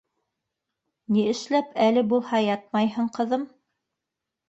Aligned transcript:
—Ни 1.17 1.27
эшләп 1.35 1.79
әле 1.89 2.07
булһа 2.15 2.43
ятмайһың, 2.49 3.15
ҡыҙым? 3.21 3.49